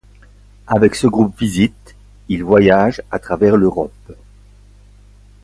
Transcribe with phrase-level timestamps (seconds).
[0.65, 1.95] Avec ce groupe visites
[2.27, 4.13] il voyage à travers l'Europe.